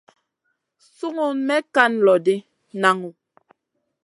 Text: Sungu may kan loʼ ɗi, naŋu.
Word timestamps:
Sungu 0.95 1.27
may 1.47 1.61
kan 1.75 1.91
loʼ 2.05 2.17
ɗi, 2.25 2.35
naŋu. 2.81 3.09